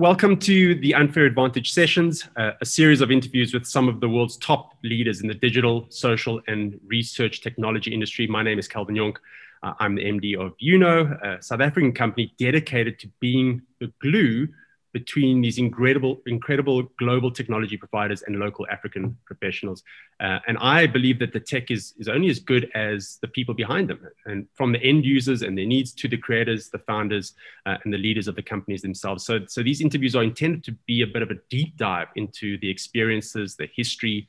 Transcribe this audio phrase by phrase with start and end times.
[0.00, 4.08] welcome to the Unfair Advantage Sessions, uh, a series of interviews with some of the
[4.08, 8.26] world's top leaders in the digital, social, and research technology industry.
[8.26, 9.16] My name is Calvin Jonk.
[9.62, 14.48] Uh, I'm the MD of Uno, a South African company dedicated to being the glue
[14.92, 19.82] between these incredible, incredible global technology providers and local African professionals.
[20.20, 23.54] Uh, and I believe that the tech is, is only as good as the people
[23.54, 24.00] behind them.
[24.26, 27.34] And from the end users and their needs to the creators, the founders,
[27.66, 29.24] uh, and the leaders of the companies themselves.
[29.24, 32.58] So, so these interviews are intended to be a bit of a deep dive into
[32.58, 34.26] the experiences, the history,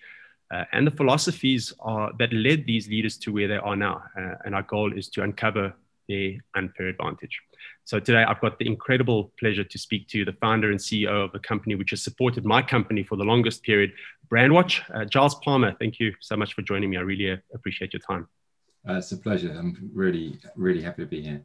[0.53, 4.03] uh, and the philosophies are, that led these leaders to where they are now.
[4.19, 5.73] Uh, and our goal is to uncover
[6.09, 7.39] their unfair advantage.
[7.85, 11.33] So today I've got the incredible pleasure to speak to the founder and CEO of
[11.33, 13.91] a company which has supported my company for the longest period,
[14.29, 14.81] Brandwatch.
[14.93, 16.97] Uh, Giles Palmer, thank you so much for joining me.
[16.97, 18.27] I really uh, appreciate your time.
[18.87, 19.51] Uh, it's a pleasure.
[19.51, 21.41] I'm really, really happy to be here.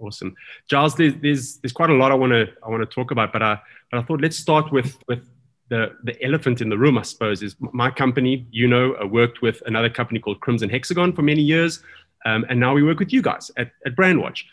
[0.00, 0.34] Awesome,
[0.68, 0.94] Giles.
[0.94, 3.42] There's, there's, there's quite a lot I want to I want to talk about, but
[3.42, 3.56] I uh,
[3.90, 5.28] but I thought let's start with with
[5.68, 6.96] the the elephant in the room.
[6.96, 8.46] I suppose is my company.
[8.50, 11.82] You know, I worked with another company called Crimson Hexagon for many years,
[12.24, 14.44] um, and now we work with you guys at, at Brandwatch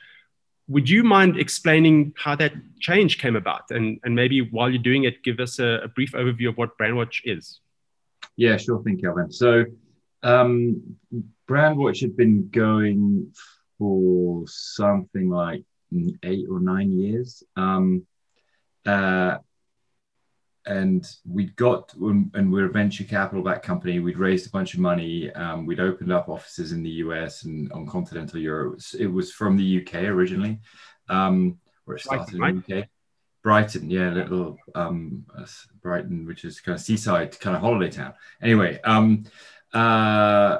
[0.67, 3.63] would you mind explaining how that change came about?
[3.69, 6.77] And, and maybe while you're doing it give us a, a brief overview of what
[6.77, 7.61] brandwatch is.
[8.35, 9.31] Yeah sure thing Calvin.
[9.31, 9.65] so
[10.23, 10.97] um,
[11.47, 13.33] brandwatch had been going
[13.77, 15.63] for something like
[16.23, 17.43] eight or nine years.
[17.55, 18.05] Um,
[18.85, 19.37] uh,
[20.67, 24.79] and we'd got and we're a venture capital backed company we'd raised a bunch of
[24.79, 28.79] money um, we'd opened up offices in the us and on continental europe.
[28.99, 30.59] It was from the uk originally
[31.09, 32.89] um, where it started Brighton, in the uk
[33.41, 35.25] brighton yeah little um,
[35.81, 38.13] brighton which is kind of seaside kind of holiday town.
[38.41, 39.23] Anyway um,
[39.73, 40.59] uh,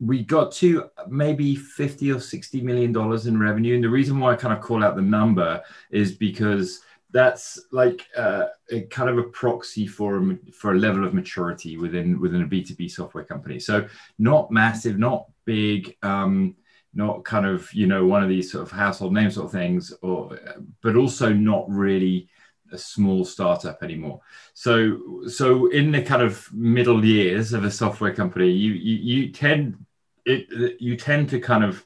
[0.00, 4.32] we got to maybe 50 or 60 million dollars in revenue and the reason why
[4.32, 5.60] i kind of call out the number
[5.90, 11.06] is because that's like uh, a kind of a proxy for a, for a level
[11.06, 13.58] of maturity within within a B2B software company.
[13.58, 13.86] So
[14.18, 16.54] not massive, not big, um,
[16.94, 19.92] not kind of you know one of these sort of household name sort of things,
[20.02, 20.38] or
[20.82, 22.28] but also not really
[22.72, 24.20] a small startup anymore.
[24.54, 29.32] So so in the kind of middle years of a software company, you you, you
[29.32, 29.84] tend
[30.26, 31.84] it you tend to kind of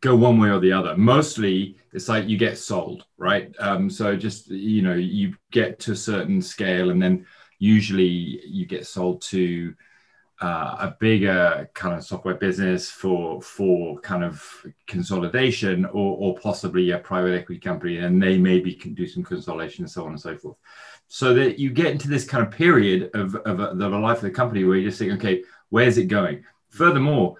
[0.00, 0.96] go one way or the other.
[0.96, 3.54] Mostly, it's like you get sold, right?
[3.58, 7.26] Um, so just you know, you get to a certain scale, and then
[7.58, 9.74] usually you get sold to
[10.40, 14.42] uh, a bigger kind of software business for for kind of
[14.86, 19.84] consolidation, or or possibly a private equity company, and they maybe can do some consolidation
[19.84, 20.56] and so on and so forth.
[21.08, 24.22] So that you get into this kind of period of of, of the life of
[24.22, 26.44] the company where you're just think, okay, where's it going?
[26.70, 27.36] Furthermore,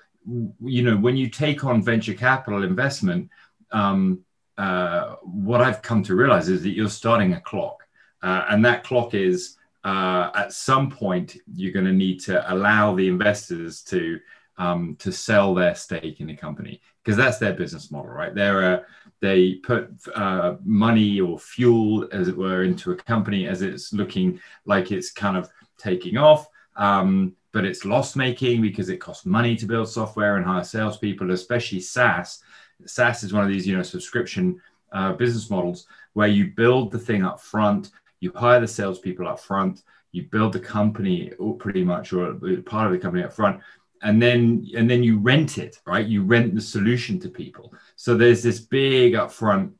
[0.64, 3.28] you know, when you take on venture capital investment,
[3.72, 4.20] um,
[4.58, 7.86] uh, what I've come to realize is that you're starting a clock,
[8.22, 12.94] uh, and that clock is uh, at some point you're going to need to allow
[12.94, 14.20] the investors to
[14.58, 18.34] um, to sell their stake in the company because that's their business model, right?
[18.34, 18.82] They're a,
[19.20, 24.38] they put uh, money or fuel, as it were, into a company as it's looking
[24.66, 25.48] like it's kind of
[25.78, 26.46] taking off.
[26.76, 31.30] Um, but it's loss making because it costs money to build software and hire salespeople,
[31.32, 32.42] especially SaaS.
[32.86, 34.60] SaaS is one of these, you know, subscription
[34.92, 37.90] uh, business models where you build the thing up front,
[38.20, 42.34] you hire the salespeople up front, you build the company pretty much or
[42.66, 43.60] part of the company up front,
[44.02, 46.06] and then and then you rent it, right?
[46.06, 47.72] You rent the solution to people.
[47.96, 49.72] So there's this big upfront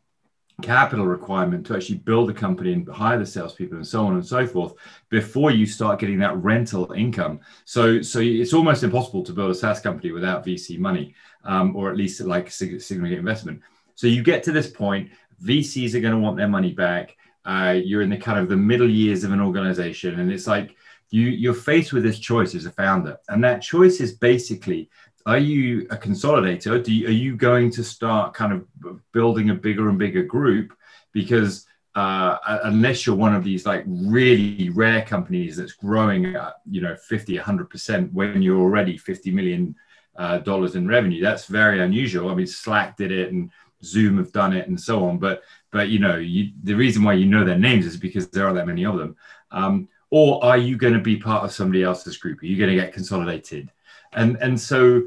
[0.60, 4.26] capital requirement to actually build a company and hire the salespeople and so on and
[4.26, 4.75] so forth
[5.09, 7.41] before you start getting that rental income.
[7.65, 11.91] So, so it's almost impossible to build a SaaS company without VC money, um, or
[11.91, 13.60] at least like significant investment.
[13.94, 15.10] So you get to this point,
[15.44, 17.16] VCs are going to want their money back.
[17.44, 20.76] Uh, you're in the kind of the middle years of an organization, and it's like
[21.10, 24.91] you you're faced with this choice as a founder, and that choice is basically
[25.26, 26.86] are you a consolidator?
[26.86, 28.67] You, are you going to start kind of
[29.12, 30.72] building a bigger and bigger group?
[31.12, 36.81] Because uh, unless you're one of these like really rare companies that's growing at you
[36.81, 39.75] know 50 100% when you're already 50 million
[40.17, 42.31] uh, dollars in revenue that's very unusual.
[42.31, 43.50] I mean slack did it and
[43.82, 45.19] zoom have done it and so on.
[45.19, 45.43] But
[45.73, 48.55] but you know you, the reason why you know their names is because there are
[48.55, 49.16] that many of them.
[49.50, 52.43] Um, or are you going to be part of somebody else's group?
[52.43, 53.70] Are you going to get consolidated
[54.12, 55.03] and and so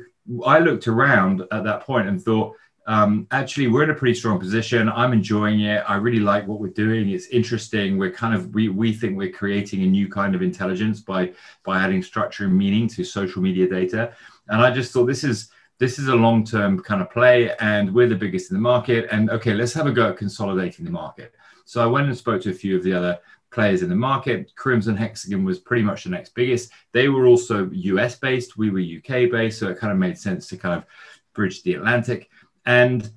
[0.46, 2.56] I looked around at that point and thought,
[2.86, 4.90] um, actually, we're in a pretty strong position.
[4.90, 5.84] I'm enjoying it.
[5.88, 7.10] I really like what we're doing.
[7.10, 7.98] It's interesting.
[7.98, 11.34] We're kind of we we think we're creating a new kind of intelligence by
[11.64, 14.14] by adding structure and meaning to social media data.
[14.50, 17.94] And I just thought this is this is a long term kind of play, and
[17.94, 19.08] we're the biggest in the market.
[19.12, 21.34] And okay, let's have a go at consolidating the market.
[21.66, 23.20] So I went and spoke to a few of the other
[23.54, 24.52] players in the market.
[24.56, 26.72] Crimson Hexagon was pretty much the next biggest.
[26.92, 28.58] They were also US based.
[28.58, 30.86] We were UK based, so it kind of made sense to kind of
[31.34, 32.30] bridge the Atlantic.
[32.66, 33.10] And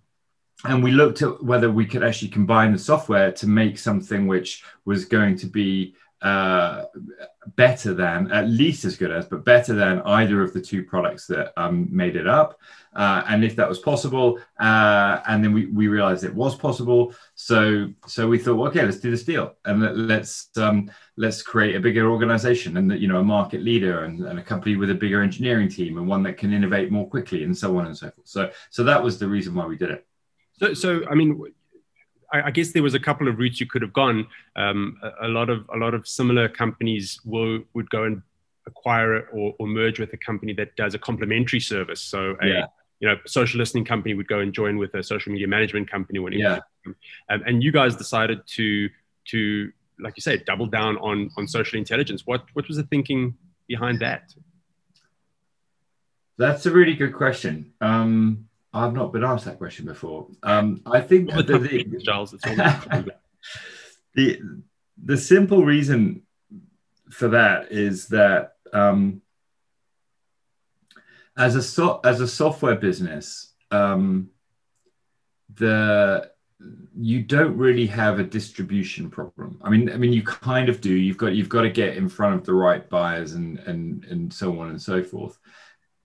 [0.65, 4.65] and we looked at whether we could actually combine the software to make something which
[4.85, 5.95] was going to be
[6.27, 6.87] uh,
[7.55, 11.29] better than, at least as good as, but better than either of the two products
[11.29, 12.59] that um, made it up.
[12.95, 17.15] Uh, and if that was possible, uh, and then we, we realized it was possible.
[17.37, 21.77] So so we thought, okay, let's do this deal, and let, us um, let's create
[21.77, 24.95] a bigger organization, and you know, a market leader, and, and, a company with a
[24.95, 28.11] bigger engineering team, and one that can innovate more quickly, and so on and so
[28.11, 28.27] forth.
[28.27, 30.07] So so that was the reason why we did it.
[30.59, 31.39] So so I mean,
[32.33, 34.27] I, guess there was a couple of routes you could have gone.
[34.57, 38.23] Um, a, a, lot of a lot of similar companies will would go and
[38.67, 42.03] acquire or, or merge with a company that does a complementary service.
[42.03, 42.67] So a yeah.
[43.01, 46.19] you know social listening company would go and join with a social media management company.
[46.19, 46.61] When yeah.
[46.85, 48.89] Um, and you guys decided to
[49.29, 52.27] to like you say double down on on social intelligence.
[52.27, 53.37] What what was the thinking
[53.69, 54.35] behind that?
[56.39, 57.73] That's a really good question.
[57.81, 58.46] Um,
[58.77, 60.27] I've not been asked that question before.
[60.43, 62.31] Um, I think the, the, Giles,
[64.15, 64.41] the,
[65.03, 66.23] the simple reason
[67.11, 69.23] for that is that um,
[71.37, 74.29] as a so, as a software business, um,
[75.55, 76.31] the
[76.99, 79.59] you don't really have a distribution problem.
[79.63, 80.93] I mean, I mean, you kind of do.
[80.93, 84.33] You've got you've got to get in front of the right buyers and and and
[84.33, 85.39] so on and so forth.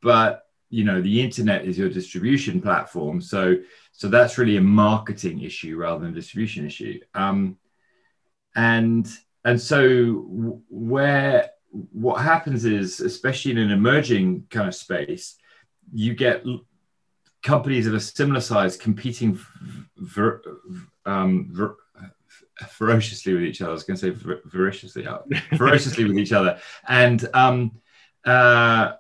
[0.02, 3.22] But you know the internet is your distribution platform.
[3.22, 3.58] So
[3.92, 7.00] so that's really a marketing issue rather than a distribution issue.
[7.14, 7.58] Um,
[8.56, 9.08] and
[9.46, 15.38] and so where what happens is especially in an emerging kind of space
[15.94, 16.44] you get
[17.44, 19.40] companies of a similar size competing
[19.98, 20.42] ver,
[21.06, 21.76] um, ver,
[22.70, 23.72] ferociously with each other.
[23.72, 25.08] I was going to say ver, voraciously,
[25.58, 27.72] ferociously with each other, and um,
[28.26, 28.94] uh,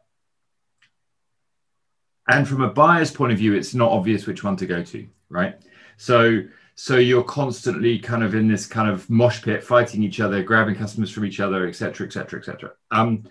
[2.32, 5.08] and from a buyer's point of view it's not obvious which one to go to
[5.30, 5.56] right?
[5.98, 6.44] So
[6.76, 10.76] so you're constantly kind of in this kind of mosh pit fighting each other grabbing
[10.76, 13.24] customers from each other et cetera, etc etc etc um,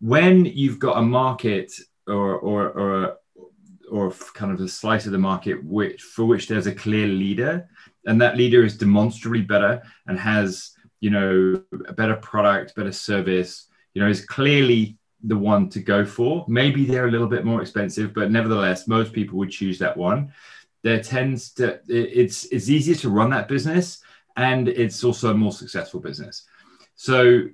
[0.00, 1.72] when you've got a market
[2.06, 3.14] or or or a,
[3.90, 7.68] or kind of a slice of the market which for which there's a clear leader
[8.06, 13.68] and that leader is demonstrably better and has you know a better product better service
[13.92, 16.44] you know is clearly the one to go for.
[16.48, 20.32] Maybe they're a little bit more expensive, but nevertheless, most people would choose that one.
[20.82, 24.02] There tends to it's it's easier to run that business,
[24.36, 26.46] and it's also a more successful business.
[26.96, 27.48] So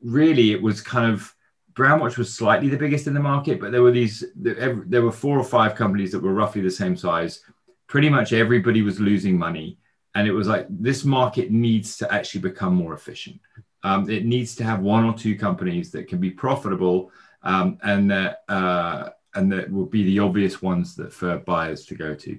[0.00, 1.34] really, it was kind of
[1.74, 5.38] Brandwatch was slightly the biggest in the market, but there were these there were four
[5.38, 7.40] or five companies that were roughly the same size.
[7.86, 9.78] Pretty much everybody was losing money,
[10.14, 13.40] and it was like this market needs to actually become more efficient.
[13.84, 17.10] Um, it needs to have one or two companies that can be profitable
[17.42, 21.94] um, and that uh, and that will be the obvious ones that for buyers to
[21.94, 22.38] go to.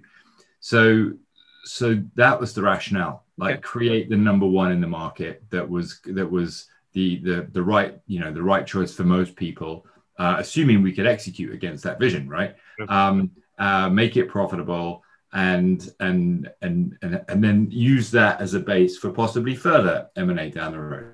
[0.59, 1.13] So
[1.65, 3.61] so that was the rationale, like okay.
[3.61, 7.99] create the number one in the market that was that was the the the right
[8.07, 9.85] you know the right choice for most people,
[10.19, 12.55] uh, assuming we could execute against that vision, right?
[12.87, 15.03] Um, uh, make it profitable
[15.33, 20.29] and and and and and then use that as a base for possibly further M
[20.29, 21.12] and A down the road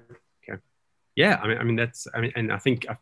[1.20, 2.96] yeah, I mean, I mean that's, I mean, and I think I,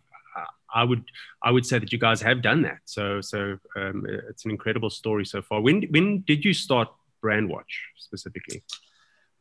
[0.74, 1.04] I would,
[1.44, 2.80] I would say that you guys have done that.
[2.86, 5.62] So, so um, it's an incredible story so far.
[5.62, 6.88] When, when did you start
[7.24, 8.64] Brandwatch specifically?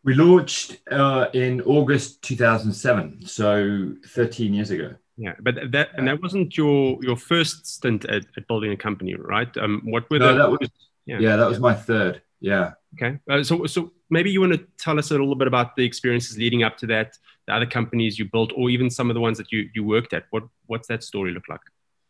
[0.05, 4.95] We launched uh, in August 2007, so 13 years ago.
[5.17, 9.15] Yeah, but that and that wasn't your your first stint at, at building a company,
[9.15, 9.49] right?
[9.57, 10.69] Um, what were no, the, that was
[11.07, 12.21] yeah, yeah that was my third.
[12.39, 12.73] Yeah.
[12.95, 13.19] Okay.
[13.31, 16.39] Uh, so so maybe you want to tell us a little bit about the experiences
[16.39, 19.39] leading up to that the other companies you built, or even some of the ones
[19.39, 20.25] that you you worked at?
[20.31, 21.61] What what's that story look like?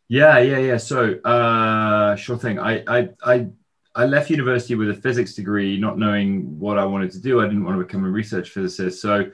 [0.09, 0.77] Yeah, yeah, yeah.
[0.77, 2.59] So, uh, sure thing.
[2.59, 3.47] I, I, I,
[3.93, 7.41] I left university with a physics degree, not knowing what I wanted to do.
[7.41, 9.01] I didn't want to become a research physicist.
[9.01, 9.29] So,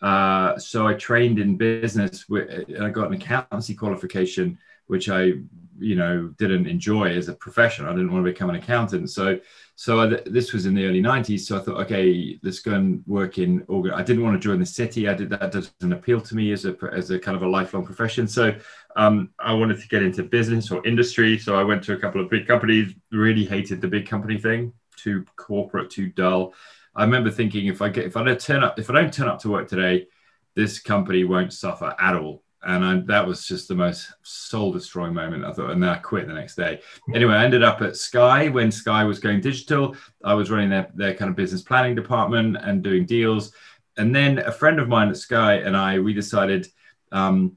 [0.00, 2.28] uh, so I trained in business.
[2.28, 2.48] With,
[2.80, 5.32] I got an accountancy qualification, which I,
[5.78, 7.86] you know, didn't enjoy as a profession.
[7.86, 9.10] I didn't want to become an accountant.
[9.10, 9.38] So,
[9.74, 13.02] so I, this was in the early 90s so i thought okay let's go and
[13.06, 16.20] work in organ i didn't want to join the city i did that doesn't appeal
[16.20, 18.28] to me as a as a kind of a lifelong profession.
[18.28, 18.54] So
[18.96, 21.38] um, i wanted to get into business or industry.
[21.38, 24.72] So i went to a couple of big companies really hated the big company thing
[24.96, 26.54] too corporate too dull.
[26.94, 29.28] I remember thinking if i get if i don't turn up if i don't turn
[29.28, 30.06] up to work today
[30.54, 35.14] this company won't suffer at all and I, that was just the most soul destroying
[35.14, 35.44] moment.
[35.44, 36.80] I thought, and then I quit the next day.
[37.14, 39.96] Anyway, I ended up at Sky when Sky was going digital.
[40.22, 43.52] I was running their, their kind of business planning department and doing deals.
[43.96, 46.68] And then a friend of mine at Sky and I, we decided
[47.10, 47.56] um,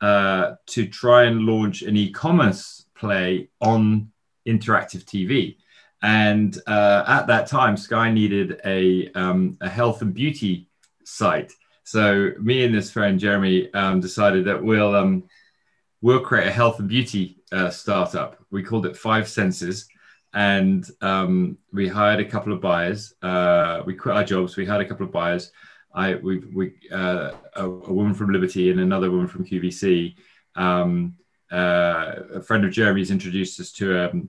[0.00, 4.12] uh, to try and launch an e-commerce play on
[4.46, 5.56] interactive TV.
[6.02, 10.68] And uh, at that time, Sky needed a, um, a health and beauty
[11.04, 11.52] site.
[11.84, 15.24] So me and this friend Jeremy um, decided that we'll um,
[16.00, 18.42] we'll create a health and beauty uh, startup.
[18.50, 19.86] We called it Five Senses,
[20.32, 23.14] and um, we hired a couple of buyers.
[23.22, 24.56] Uh, we quit our jobs.
[24.56, 25.52] We hired a couple of buyers.
[25.94, 30.16] I we we uh, a, a, woman from Liberty and another woman from QVC.
[30.56, 31.16] Um,
[31.52, 34.28] uh, a friend of Jeremy's introduced us to um,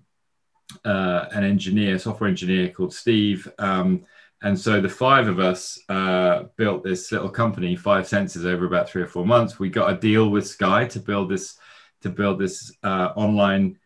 [0.84, 3.50] uh, an engineer, software engineer called Steve.
[3.58, 4.06] Um,
[4.46, 8.88] and so the five of us uh, built this little company, Five Senses, over about
[8.88, 9.58] three or four months.
[9.58, 11.58] We got a deal with Sky to build this
[12.02, 13.80] to build this uh, online.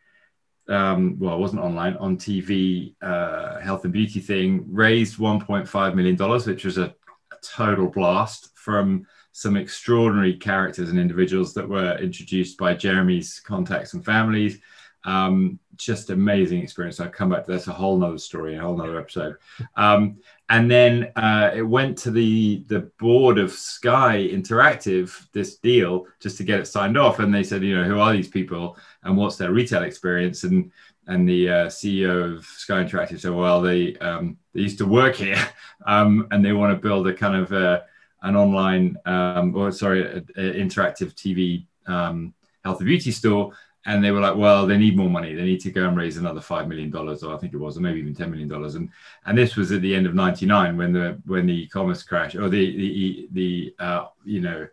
[0.67, 4.65] Um, well, it wasn't online on TV uh, health and beauty thing.
[4.67, 10.99] Raised 1.5 million dollars, which was a, a total blast from some extraordinary characters and
[10.99, 14.59] individuals that were introduced by Jeremy's contacts and families.
[15.05, 16.99] Um, just amazing experience.
[16.99, 19.37] I'll come back to that's a whole nother story, a whole nother episode.
[19.77, 20.17] Um,
[20.49, 26.37] and then uh, it went to the the board of Sky Interactive this deal just
[26.37, 29.15] to get it signed off, and they said, you know, who are these people and
[29.15, 30.43] what's their retail experience?
[30.43, 30.71] And
[31.07, 35.15] and the uh, CEO of Sky Interactive said, well, they um, they used to work
[35.15, 35.43] here,
[35.85, 37.81] um, and they want to build a kind of uh,
[38.23, 43.53] an online um, or sorry, a, a interactive TV um, health and beauty store
[43.86, 45.33] and they were like, well, they need more money.
[45.33, 47.77] They need to go and raise another five million dollars, or I think it was,
[47.77, 48.75] or maybe even ten million dollars.
[48.75, 48.89] And
[49.25, 52.50] and this was at the end of '99 when the when the e-commerce crash or
[52.50, 54.67] the the the uh, you know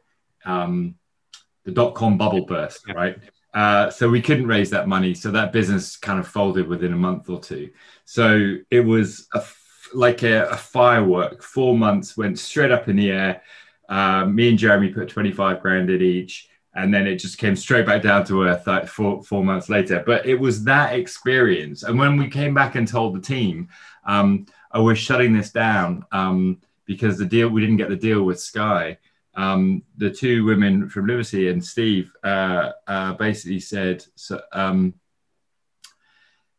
[0.44, 0.96] um,
[1.64, 3.18] the dot com bubble burst, right?
[3.54, 6.96] Uh, so we couldn't raise that money, so that business kind of folded within a
[6.96, 7.70] month or two.
[8.04, 9.42] So it was a
[9.94, 11.42] like a, a firework.
[11.42, 13.42] Four months went straight up in the air.
[13.88, 17.86] Uh, me and Jeremy put 25 grand in each and then it just came straight
[17.86, 20.02] back down to earth like four, four months later.
[20.04, 21.82] But it was that experience.
[21.82, 23.68] And when we came back and told the team,
[24.04, 28.22] um, oh, we're shutting this down um, because the deal, we didn't get the deal
[28.22, 28.98] with Sky.
[29.34, 34.94] Um, the two women from Liberty and Steve uh, uh, basically said, so, um,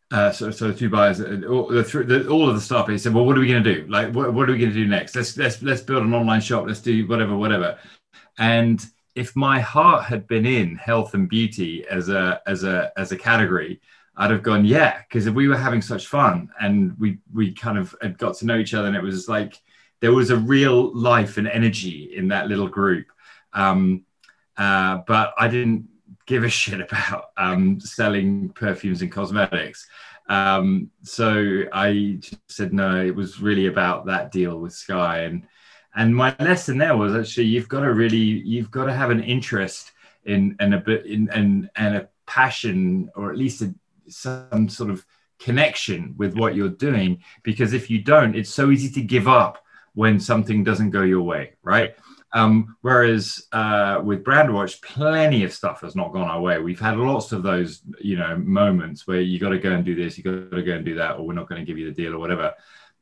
[0.09, 3.13] uh, so, so the two buyers, all, the, the, all of the staff, they said,
[3.13, 3.87] well, what are we going to do?
[3.87, 5.15] Like, what, what are we going to do next?
[5.15, 6.65] Let's, let's, let's build an online shop.
[6.65, 7.77] Let's do whatever, whatever.
[8.37, 8.83] And
[9.17, 13.17] if my heart had been in health and beauty as a as a as a
[13.17, 13.81] category,
[14.15, 17.79] I'd have gone yeah, because if we were having such fun and we we kind
[17.79, 19.59] of had got to know each other, and it was like
[20.01, 23.07] there was a real life and energy in that little group.
[23.53, 24.05] Um,
[24.55, 25.87] uh, but I didn't
[26.27, 29.87] give a shit about um, selling perfumes and cosmetics.
[30.29, 32.19] Um, so I
[32.49, 33.03] said no.
[33.03, 35.47] It was really about that deal with Sky and
[35.97, 39.21] and my lesson there was actually you've got to really you've got to have an
[39.21, 39.91] interest
[40.25, 43.73] in and a bit in and and a passion or at least a,
[44.07, 45.05] some sort of
[45.39, 47.21] connection with what you're doing.
[47.43, 49.63] Because if you don't it's so easy to give up
[49.95, 51.95] when something doesn't go your way right?
[52.33, 56.59] Um, whereas uh, with Brandwatch, plenty of stuff has not gone our way.
[56.59, 59.95] We've had lots of those, you know, moments where you got to go and do
[59.95, 61.85] this, you got to go and do that, or we're not going to give you
[61.85, 62.53] the deal or whatever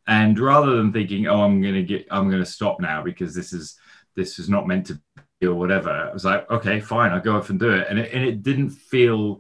[0.08, 3.34] and rather than thinking oh i'm going to get i'm going to stop now because
[3.34, 3.78] this is
[4.16, 5.00] this is not meant to
[5.40, 7.88] be or whatever i was like okay fine i'll go off and do it.
[7.90, 9.40] And it, and it didn't feel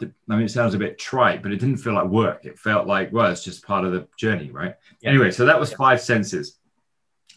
[0.00, 2.44] i mean it sounds a bit trite but it didn't feel like work.
[2.44, 4.74] It felt like well it's just part of the journey right?
[5.00, 5.10] Yeah.
[5.10, 6.58] anyway so that was five senses.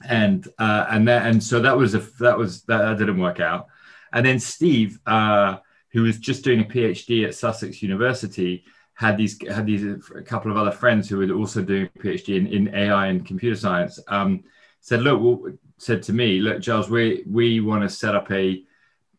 [0.07, 3.39] And uh and that and so that was a that was that, that didn't work
[3.39, 3.67] out.
[4.13, 5.57] And then steve uh
[5.91, 8.63] who was just doing a phd at sussex university
[8.95, 9.83] had these had these
[10.15, 13.55] a couple of other friends who were also doing PhD in, in AI and computer
[13.55, 13.99] science.
[14.07, 14.43] Um,
[14.79, 18.63] said, look, well, said to me, look, Giles, we we want to set up a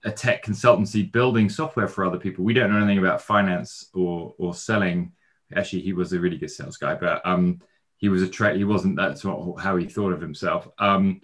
[0.04, 2.44] a tech consultancy building software for other people.
[2.44, 5.12] We don't know anything about finance or or selling.
[5.54, 7.60] Actually, he was a really good sales guy, but um,
[7.96, 10.68] he was a tra- he wasn't that's not how he thought of himself.
[10.78, 11.20] Um,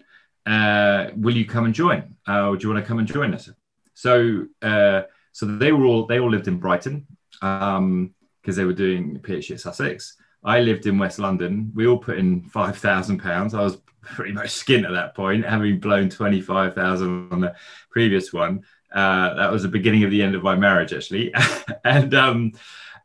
[0.46, 2.16] uh, will you come and join?
[2.26, 3.50] Uh, do you want to come and join us?
[3.94, 5.02] So uh,
[5.32, 7.06] so they were all they all lived in Brighton.
[7.42, 8.14] Um,
[8.48, 10.16] because they were doing PhD at Sussex.
[10.42, 11.70] I lived in West London.
[11.74, 13.52] We all put in five thousand pounds.
[13.52, 17.54] I was pretty much skint at that point, having blown twenty five thousand on the
[17.90, 18.64] previous one.
[18.90, 21.30] Uh, that was the beginning of the end of my marriage, actually,
[21.84, 22.52] and um,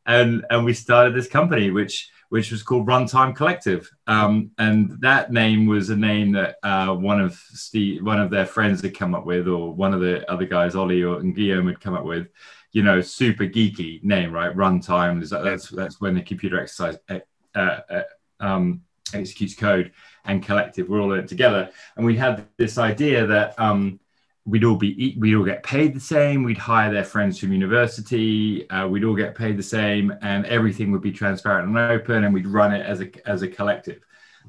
[0.05, 5.31] and and we started this company, which which was called Runtime Collective, um, and that
[5.31, 9.13] name was a name that uh, one of Steve, one of their friends had come
[9.13, 12.05] up with, or one of the other guys, Ollie or and Guillaume, had come up
[12.05, 12.29] with.
[12.71, 14.51] You know, super geeky name, right?
[14.51, 15.21] Runtime.
[15.21, 17.19] is That's that's when the computer exercise uh,
[17.53, 18.01] uh,
[18.39, 18.81] um,
[19.13, 19.91] executes code,
[20.25, 20.89] and collective.
[20.89, 23.59] We're all in it together, and we had this idea that.
[23.59, 23.99] Um,
[24.45, 28.69] we'd all be we'd all get paid the same we'd hire their friends from university
[28.69, 32.33] uh, we'd all get paid the same and everything would be transparent and open and
[32.33, 34.01] we'd run it as a as a collective.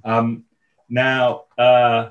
[0.05, 0.45] Um,
[0.89, 2.11] now uh,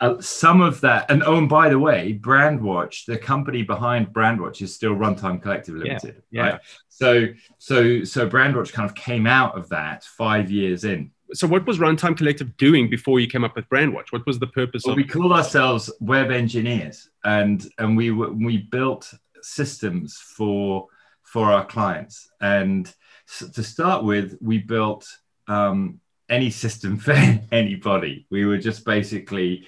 [0.00, 4.60] uh, some of that and oh and by the way brandwatch the company behind brandwatch
[4.60, 6.50] is still runtime collective limited yeah, yeah.
[6.50, 6.60] right?
[6.88, 7.26] So
[7.58, 11.78] so so brandwatch kind of came out of that five years in so what was
[11.78, 14.10] Runtime Collective doing before you came up with Brandwatch?
[14.10, 14.96] What was the purpose well, of?
[14.96, 19.12] We called ourselves web engineers, and and we we built
[19.42, 20.88] systems for
[21.22, 22.30] for our clients.
[22.40, 22.92] And
[23.26, 25.06] so to start with, we built
[25.48, 27.12] um, any system for
[27.50, 28.26] anybody.
[28.30, 29.66] We were just basically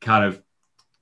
[0.00, 0.42] kind of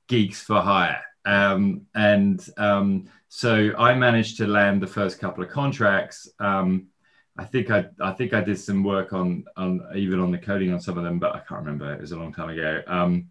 [0.08, 1.02] geeks for hire.
[1.24, 6.28] Um, and um, so I managed to land the first couple of contracts.
[6.38, 6.88] Um,
[7.36, 10.72] I think I I think I did some work on on even on the coding
[10.72, 11.92] on some of them, but I can't remember.
[11.92, 12.82] It was a long time ago.
[12.86, 13.28] Um,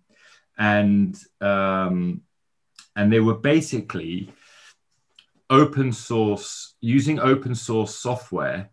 [0.57, 2.21] and um,
[2.95, 4.33] and they were basically
[5.49, 8.69] open source using open source software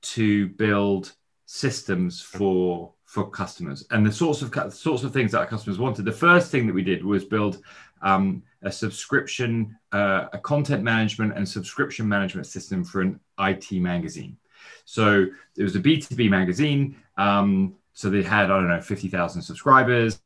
[0.00, 1.12] to build
[1.46, 6.04] systems for for customers and the sorts of sorts of things that our customers wanted.
[6.04, 7.62] The first thing that we did was build
[8.02, 14.36] um, a subscription, uh, a content management and subscription management system for an IT magazine.
[14.84, 16.96] So it was a B2B magazine.
[17.16, 20.20] Um, so they had, I don't know, 50,000 subscribers.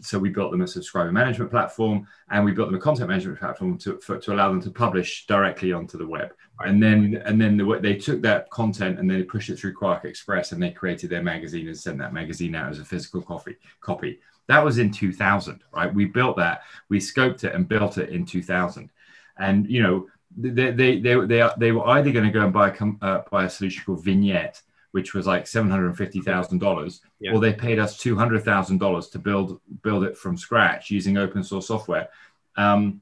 [0.00, 3.40] So we built them a subscriber management platform and we built them a content management
[3.40, 6.32] platform to, for, to allow them to publish directly onto the web.
[6.60, 9.74] And then and then the, they took that content and then they pushed it through
[9.74, 13.56] QuarkXPress and they created their magazine and sent that magazine out as a physical copy.
[13.80, 14.20] copy.
[14.46, 15.92] That was in 2000, right?
[15.92, 18.90] We built that, we scoped it and built it in 2000.
[19.38, 22.70] And, you know, they they they they, they were either going to go and buy
[22.70, 24.62] a uh, buy a solution called Vignette,
[24.92, 26.68] which was like seven hundred and fifty thousand yeah.
[26.68, 27.00] dollars,
[27.32, 31.16] or they paid us two hundred thousand dollars to build build it from scratch using
[31.16, 32.08] open source software.
[32.56, 33.00] Um,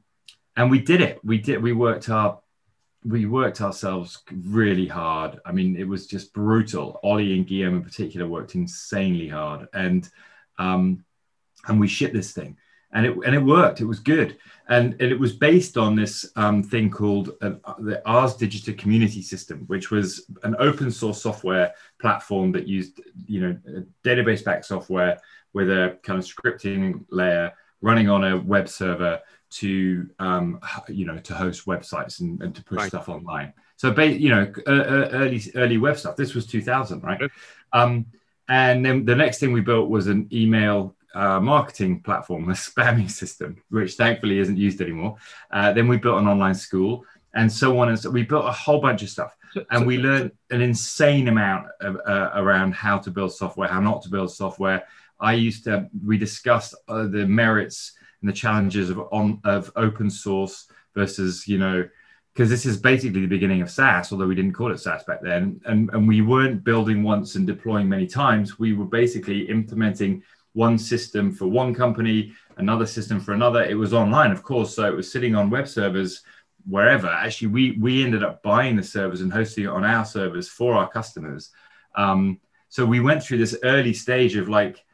[0.57, 1.25] and we did it.
[1.25, 1.63] We did.
[1.63, 2.41] We worked our
[3.05, 5.39] we worked ourselves really hard.
[5.45, 7.01] I mean, it was just brutal.
[7.03, 10.09] Ollie and Guillaume in particular worked insanely hard, and
[10.59, 11.05] um,
[11.67, 12.57] and we shipped this thing
[12.95, 13.81] and it and it worked.
[13.81, 18.01] It was good, and, and it was based on this um, thing called uh, the
[18.07, 24.45] ArsDigita Community System, which was an open source software platform that used you know database
[24.45, 25.21] backed software
[25.53, 27.53] with a kind of scripting layer
[27.83, 32.65] running on a web server to um, you know to host websites and, and to
[32.65, 32.89] push right.
[32.89, 33.53] stuff online.
[33.77, 36.17] So you know early early web stuff.
[36.17, 37.21] This was 2000, right?
[37.73, 38.07] Um,
[38.49, 43.11] and then the next thing we built was an email uh, marketing platform, a spamming
[43.11, 45.17] system, which thankfully isn't used anymore.
[45.51, 47.89] Uh, then we built an online school and so on.
[47.89, 49.37] And so we built a whole bunch of stuff.
[49.71, 54.03] And we learned an insane amount of, uh, around how to build software, how not
[54.03, 54.85] to build software.
[55.21, 60.11] I used to, we discussed uh, the merits and the challenges of, on, of open
[60.11, 61.89] source versus, you know,
[62.33, 65.23] because this is basically the beginning of SaaS, although we didn't call it SaaS back
[65.23, 65.61] then.
[65.67, 68.59] And, and we weren't building once and deploying many times.
[68.59, 70.25] We were basically implementing
[70.55, 73.63] one system for one company, another system for another.
[73.63, 76.23] It was online, of course, so it was sitting on web servers
[76.67, 77.09] wherever.
[77.09, 80.75] Actually, we we ended up buying the servers and hosting it on our servers for
[80.75, 81.51] our customers.
[81.95, 84.85] Um, so we went through this early stage of like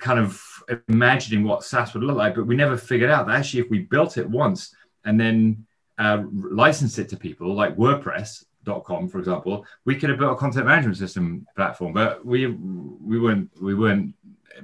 [0.00, 0.42] kind of
[0.88, 3.80] imagining what SaaS would look like, but we never figured out that actually if we
[3.80, 5.66] built it once and then
[5.98, 10.66] uh, licensed it to people like WordPress.com, for example, we could have built a content
[10.66, 14.14] management system platform, but we we weren't we weren't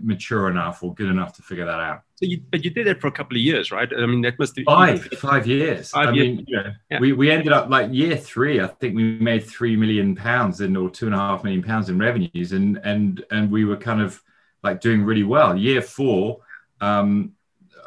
[0.00, 2.02] mature enough or good enough to figure that out.
[2.16, 3.90] So you, but you did it for a couple of years, right?
[3.92, 5.90] I mean, that must be five, five years.
[5.90, 6.37] Five I years.
[6.37, 7.00] mean, yeah.
[7.00, 8.61] we, we ended up like year three.
[8.61, 11.88] I think we made three million pounds in or two and a half million pounds
[11.88, 14.22] in revenues, and and and we were kind of
[14.62, 15.57] like doing really well.
[15.57, 16.40] Year four,
[16.81, 17.33] um,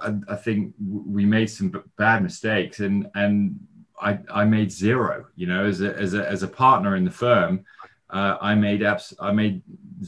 [0.02, 3.60] I, I think we made some bad mistakes, and and
[4.02, 5.28] I I made zero.
[5.36, 7.65] You know, as a as a as a partner in the firm.
[8.10, 9.13] Uh, I made apps.
[9.20, 9.62] I made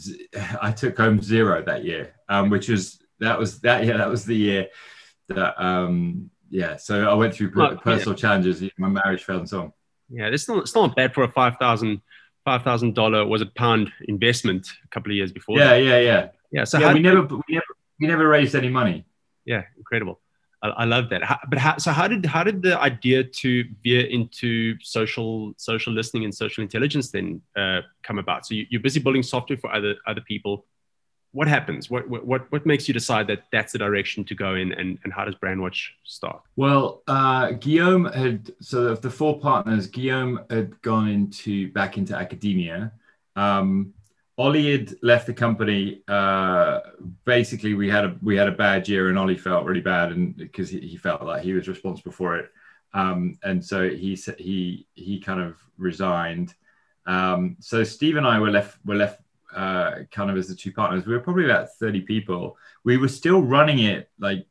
[0.62, 4.26] I took home zero that year, um, which was that was that yeah that was
[4.26, 4.68] the year
[5.30, 6.78] that um, yeah.
[6.78, 8.22] So I went through personal yeah.
[8.22, 8.64] challenges.
[8.78, 9.74] My marriage fell and so on.
[10.10, 12.02] Yeah, it's not it's not bad for a five thousand
[12.46, 15.58] five thousand dollar was it pound investment a couple of years before.
[15.58, 15.84] Yeah, that.
[15.84, 16.28] yeah, yeah.
[16.52, 16.64] Yeah.
[16.64, 17.66] So yeah, we never we never
[18.00, 19.06] we never raised any money.
[19.46, 20.22] Yeah, incredible.
[20.62, 21.24] I, I love that.
[21.24, 25.94] How, but how, so how did how did the idea to veer into social social
[25.94, 28.46] listening and social intelligence then uh, come about?
[28.46, 30.66] So you, you're busy building software for other other people.
[31.32, 31.90] What happens?
[31.90, 35.14] What what what makes you decide that that's the direction to go in, and, and
[35.14, 36.42] how does Brandwatch start?
[36.56, 42.16] Well, uh, Guillaume had so of the four partners, Guillaume had gone into back into
[42.16, 42.94] academia.
[43.36, 43.94] Um,
[44.38, 46.04] Ollie had left the company.
[46.08, 46.80] Uh,
[47.26, 50.38] basically, we had a we had a bad year, and Ollie felt really bad, and
[50.38, 52.52] because he, he, felt like he was responsible for it,
[52.94, 56.54] um, and so he he he kind of resigned.
[57.08, 59.22] Um, so Steve and I were left were left
[59.56, 61.08] uh, kind of as the two partners.
[61.08, 62.58] We were probably about thirty people.
[62.84, 64.46] We were still running it like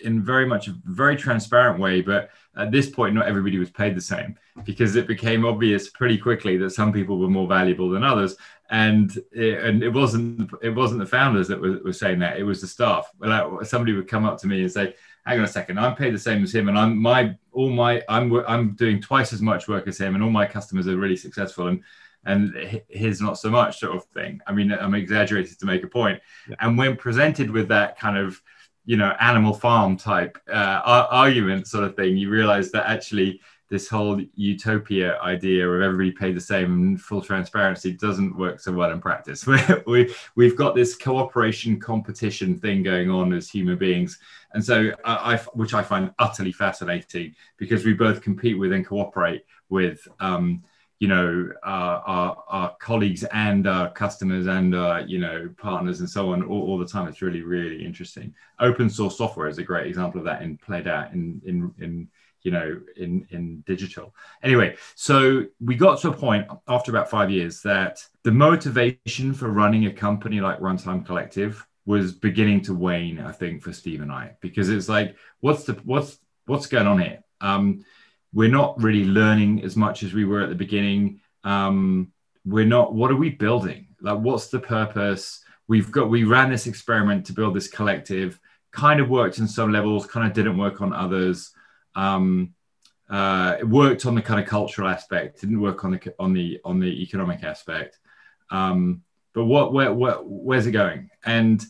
[0.00, 3.94] in very much a very transparent way, but at this point, not everybody was paid
[3.94, 8.02] the same because it became obvious pretty quickly that some people were more valuable than
[8.02, 8.36] others,
[8.70, 12.44] and it, and it wasn't it wasn't the founders that were, were saying that; it
[12.44, 13.10] was the staff.
[13.18, 14.94] Like somebody would come up to me and say,
[15.26, 18.02] "Hang on a second, I'm paid the same as him, and I'm my all my
[18.08, 21.16] I'm I'm doing twice as much work as him, and all my customers are really
[21.16, 21.82] successful, and
[22.24, 24.40] and his not so much sort of thing.
[24.46, 26.20] I mean, I'm exaggerated to make a point.
[26.48, 26.56] Yeah.
[26.60, 28.40] And when presented with that kind of
[28.86, 33.88] you know animal farm type uh, argument sort of thing you realize that actually this
[33.88, 38.90] whole utopia idea of everybody paid the same and full transparency doesn't work so well
[38.90, 39.46] in practice.
[39.86, 44.18] We, we've got this cooperation competition thing going on as human beings.
[44.52, 48.84] And so I, I which i find utterly fascinating because we both compete with and
[48.84, 50.62] cooperate with um,
[50.98, 54.74] you know our, our, our, colleagues and our customers and
[55.08, 57.08] you know partners and so on all, all, the time.
[57.08, 58.34] It's really really interesting.
[58.58, 62.08] Open source software is a great example of that in played out in in in
[62.42, 67.30] you know in in digital anyway so we got to a point after about five
[67.30, 73.20] years that the motivation for running a company like runtime collective was beginning to wane
[73.20, 77.00] i think for steve and i because it's like what's the what's what's going on
[77.00, 77.84] here um,
[78.32, 81.20] we're not really learning as much as we were at the beginning.
[81.44, 82.12] Um,
[82.44, 82.94] we're not.
[82.94, 83.88] What are we building?
[84.00, 85.42] Like, what's the purpose?
[85.68, 86.10] We've got.
[86.10, 88.38] We ran this experiment to build this collective.
[88.70, 90.06] Kind of worked in some levels.
[90.06, 91.52] Kind of didn't work on others.
[91.94, 92.54] Um,
[93.08, 95.40] uh, it worked on the kind of cultural aspect.
[95.40, 97.98] Didn't work on the on the on the economic aspect.
[98.50, 101.10] Um, but what where, where where's it going?
[101.24, 101.64] And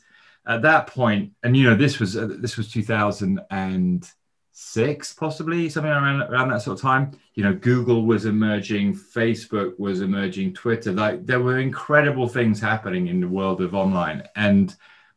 [0.46, 6.22] at that point, and you know, this was uh, this was 2006, possibly something around
[6.22, 7.10] around that sort of time.
[7.34, 10.92] You know, Google was emerging, Facebook was emerging, Twitter.
[10.92, 14.74] Like there were incredible things happening in the world of online, and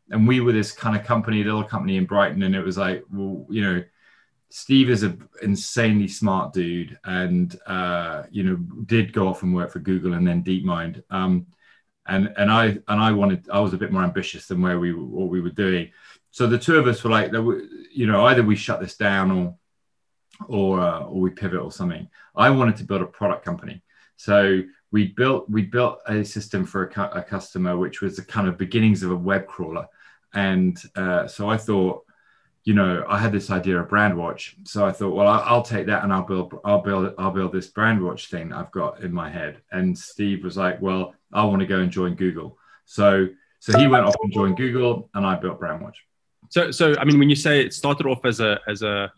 [0.10, 3.04] and we were this kind of company, little company in Brighton, and it was like,
[3.12, 3.84] well, you know.
[4.56, 9.72] Steve is an insanely smart dude, and uh, you know did go off and work
[9.72, 11.04] for Google and then DeepMind.
[11.10, 11.48] Um,
[12.06, 14.94] and and I and I wanted I was a bit more ambitious than where we
[14.94, 15.90] what we were doing
[16.34, 19.56] so the two of us were like, you know, either we shut this down or
[20.48, 22.10] or uh, or we pivot or something.
[22.36, 23.84] I wanted to build a product company,
[24.16, 28.48] so we built we built a system for a, a customer, which was the kind
[28.48, 29.88] of beginnings of a web crawler,
[30.34, 32.04] and uh, so I thought,
[32.66, 34.56] you know, I had this idea of brand watch.
[34.64, 37.52] so I thought, well, I'll, I'll take that and I'll build I'll build I'll build
[37.52, 39.62] this brand watch thing I've got in my head.
[39.72, 43.28] And Steve was like, well, I want to go and join Google, so
[43.60, 45.96] so he went off and joined Google, and I built Brandwatch.
[46.50, 49.12] So, so I mean, when you say it started off as a as a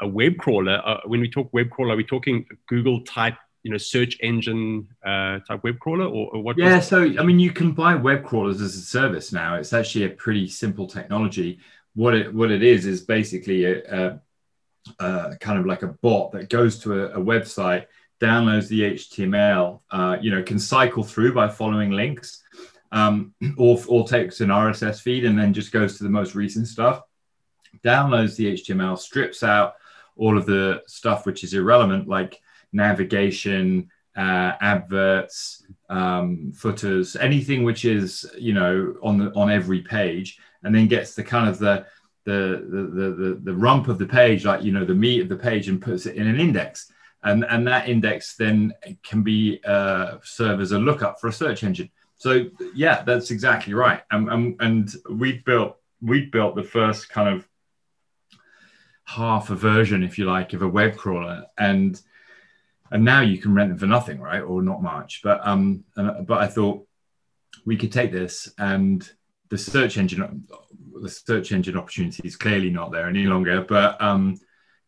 [0.00, 3.70] a web crawler, uh, when we talk web crawler, are we talking Google type, you
[3.70, 6.56] know, search engine uh, type web crawler, or, or what?
[6.56, 9.56] Yeah, so I mean, you can buy web crawlers as a service now.
[9.56, 11.58] It's actually a pretty simple technology.
[11.94, 14.20] What it what it is is basically a, a,
[14.98, 17.86] a kind of like a bot that goes to a, a website,
[18.20, 22.42] downloads the HTML, uh, you know, can cycle through by following links
[22.92, 26.68] um, or, or takes an RSS feed and then just goes to the most recent
[26.68, 27.02] stuff,
[27.84, 29.74] downloads the HTML, strips out
[30.16, 32.40] all of the stuff which is irrelevant, like
[32.72, 40.38] navigation, uh, adverts, um, footers, anything which is you know on the on every page,
[40.62, 41.84] and then gets the kind of the
[42.24, 45.36] the, the the the rump of the page, like you know the meat of the
[45.36, 46.90] page, and puts it in an index,
[47.24, 51.62] and and that index then can be uh, serve as a lookup for a search
[51.62, 51.90] engine.
[52.16, 54.00] So yeah, that's exactly right.
[54.12, 57.46] And, and, and we built we've built the first kind of
[59.04, 62.00] half a version, if you like, of a web crawler, and
[62.92, 65.20] and now you can rent them for nothing, right, or not much.
[65.24, 66.86] But um, and, but I thought
[67.64, 69.08] we could take this and
[69.48, 70.46] the search engine
[70.94, 73.62] the search engine opportunity is clearly not there any longer.
[73.62, 74.38] But um,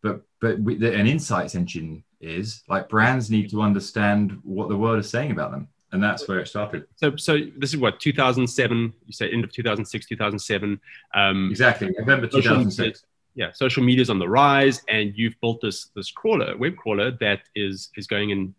[0.03, 4.77] but but we, the, an insights engine is like brands need to understand what the
[4.77, 6.87] world is saying about them and that's where it started.
[6.97, 8.93] So, so this is what 2007.
[9.07, 10.81] You say end of 2006, 2007.
[11.15, 13.05] Um, exactly, November 2006.
[13.35, 17.11] Yeah, social media is on the rise, and you've built this this crawler, web crawler
[17.21, 18.55] that is is going and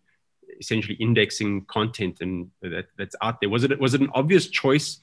[0.60, 3.50] essentially indexing content and that, that's out there.
[3.50, 5.00] Was it was it an obvious choice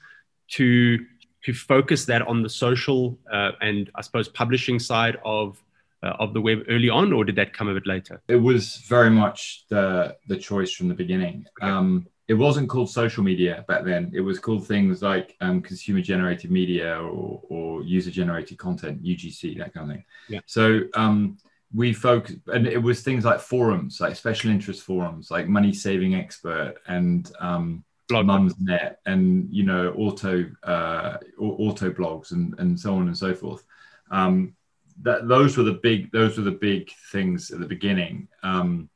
[0.51, 0.99] to
[1.45, 5.61] to focus that on the social uh, and I suppose publishing side of
[6.03, 8.21] uh, of the web early on, or did that come a bit later?
[8.27, 11.45] It was very much the the choice from the beginning.
[11.61, 11.71] Okay.
[11.71, 14.09] Um, it wasn't called social media back then.
[14.11, 19.59] It was called things like um, consumer generated media or, or user generated content, UGC,
[19.59, 20.05] that kind of thing.
[20.29, 20.39] Yeah.
[20.47, 21.37] So um,
[21.75, 26.15] we focused, and it was things like forums, like special interest forums, like Money Saving
[26.15, 33.05] Expert and um, Mumsnet, and you know, auto uh, auto blogs and and so on
[33.05, 33.63] and so forth.
[34.09, 34.55] Um,
[35.03, 38.27] that those were the big those were the big things at the beginning.
[38.41, 38.89] Um,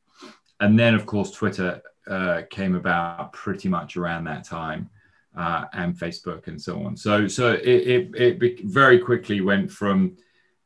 [0.60, 4.88] and then, of course, Twitter uh, came about pretty much around that time,
[5.36, 6.96] uh, and Facebook and so on.
[6.96, 10.16] So, so it, it, it very quickly went from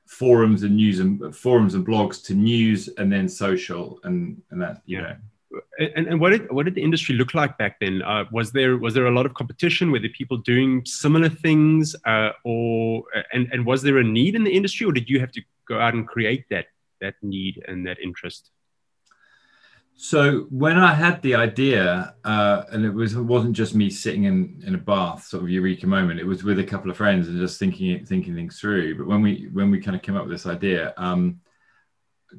[0.07, 4.83] forums and news and forums and blogs to news and then social and and that
[4.85, 5.17] you know
[5.79, 8.03] and, and what did what did the industry look like back then?
[8.03, 9.91] Uh, was there was there a lot of competition?
[9.91, 14.45] Were there people doing similar things, uh, or and and was there a need in
[14.45, 16.67] the industry, or did you have to go out and create that
[17.01, 18.51] that need and that interest?
[19.95, 24.25] So when I had the idea, uh, and it was it wasn't just me sitting
[24.25, 26.21] in in a bath, sort of eureka moment.
[26.21, 28.99] It was with a couple of friends and just thinking thinking things through.
[28.99, 31.41] But when we when we kind of came up with this idea, um,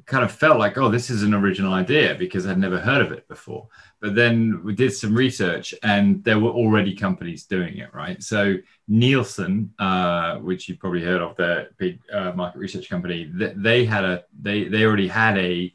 [0.06, 3.12] kind of felt like, oh, this is an original idea because I'd never heard of
[3.12, 3.68] it before.
[4.00, 8.22] But then we did some research, and there were already companies doing it, right?
[8.22, 8.56] So
[8.88, 14.04] Nielsen, uh, which you've probably heard of, the big uh, market research company, they had
[14.04, 15.74] a they they already had a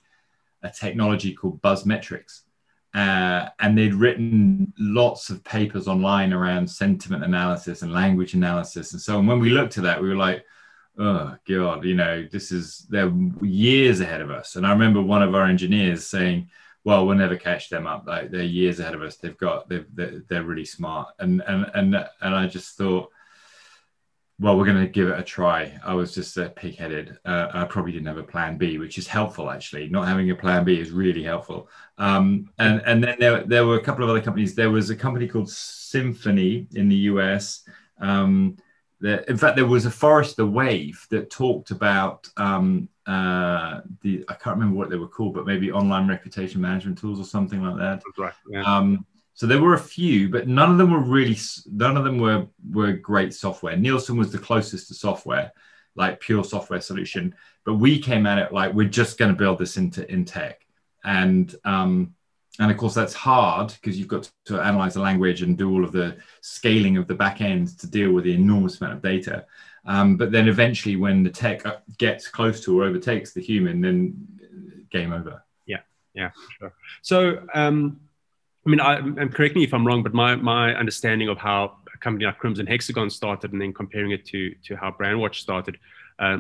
[0.63, 2.41] a technology called Buzzmetrics.
[2.93, 9.01] Uh, and they'd written lots of papers online around sentiment analysis and language analysis and
[9.01, 9.27] so on.
[9.27, 10.43] When we looked at that, we were like,
[10.99, 14.55] oh god, you know, this is they're years ahead of us.
[14.55, 16.49] And I remember one of our engineers saying,
[16.83, 18.05] "Well, we'll never catch them up.
[18.05, 19.15] Like they're years ahead of us.
[19.17, 23.11] They've got they've, they're, they're really smart." And and and and I just thought
[24.39, 25.78] well, we're going to give it a try.
[25.84, 27.17] I was just uh, pig-headed.
[27.25, 29.89] Uh, I probably didn't have a plan B, which is helpful actually.
[29.89, 31.69] Not having a plan B is really helpful.
[31.97, 34.56] Um, and and then there, there were a couple of other companies.
[34.56, 37.67] There was a company called Cymfony in the US.
[37.99, 38.58] Um,
[39.02, 44.58] in fact, there was a Forrester Wave that talked about um, uh, the I can't
[44.58, 48.04] remember what they were called, but maybe online reputation management tools or something like that.
[48.17, 48.34] Right.
[48.49, 48.63] Yeah.
[48.63, 49.06] Um,
[49.39, 51.38] so there were a few, but none of them were really
[51.71, 53.78] none of them were were great software.
[53.78, 55.54] Nielsen was the closest to software,
[55.95, 57.34] like pure software solution.
[57.63, 60.65] But we came at it like we're just going to build this into in tech,
[61.06, 62.15] and um,
[62.60, 65.86] and of course that's hard because you've got to analyze the language and do all
[65.86, 69.45] of the scaling of the back end to deal with the enormous amount of data.
[69.86, 71.63] Um, but then eventually, when the tech
[71.97, 75.45] gets close to or overtakes the human, then game over.
[75.65, 75.80] Yeah,
[76.13, 76.73] yeah, sure.
[77.04, 77.47] So.
[77.54, 78.02] Um,
[78.69, 81.77] I mean, I, and correct me if I'm wrong, but my, my understanding of how
[81.91, 85.79] a company like Crimson Hexagon started and then comparing it to, to how Brandwatch started,
[86.19, 86.38] uh,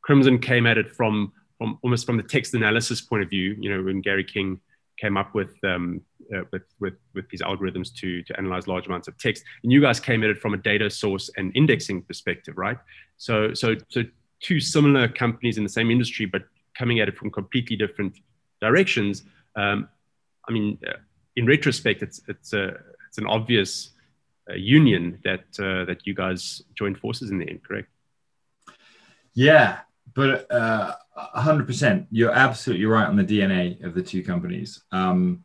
[0.00, 3.68] Crimson came at it from, from almost from the text analysis point of view, you
[3.68, 4.60] know, when Gary King
[4.96, 6.00] came up with, um,
[6.32, 9.42] uh, with, with, with these algorithms to, to analyze large amounts of text.
[9.64, 12.78] And you guys came at it from a data source and indexing perspective, right?
[13.16, 14.04] So, so, so
[14.38, 16.42] two similar companies in the same industry, but
[16.78, 18.16] coming at it from completely different
[18.60, 19.24] directions.
[19.56, 19.88] Um,
[20.48, 20.98] I mean, uh,
[21.36, 23.90] in retrospect, it's it's a it's an obvious
[24.50, 27.88] uh, union that uh, that you guys joined forces in the end, correct?
[29.34, 29.80] Yeah,
[30.14, 34.82] but uh, hundred percent, you're absolutely right on the DNA of the two companies.
[34.92, 35.44] Um,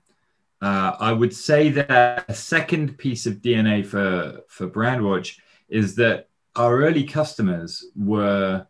[0.61, 6.29] uh, I would say that a second piece of DNA for for Brandwatch is that
[6.55, 8.65] our early customers were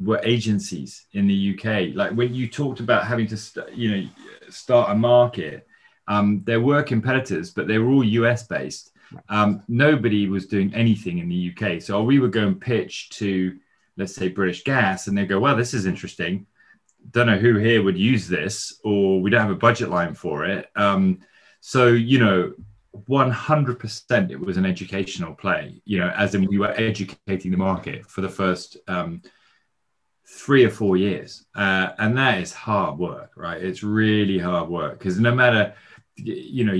[0.00, 1.94] were agencies in the UK.
[1.94, 4.08] Like when you talked about having to, st- you know,
[4.48, 5.66] start a market,
[6.08, 8.92] um, there were competitors, but they were all US based.
[9.28, 11.80] Um, nobody was doing anything in the UK.
[11.82, 13.58] So we would go and pitch to,
[13.96, 16.46] let's say, British Gas, and they go, well, this is interesting.
[17.10, 20.44] Don't know who here would use this, or we don't have a budget line for
[20.44, 20.68] it.
[20.76, 21.20] Um,
[21.60, 22.52] so, you know,
[23.08, 28.06] 100% it was an educational play, you know, as in we were educating the market
[28.06, 29.22] for the first um,
[30.26, 31.44] three or four years.
[31.54, 33.62] Uh, and that is hard work, right?
[33.62, 35.74] It's really hard work because no matter,
[36.16, 36.74] you know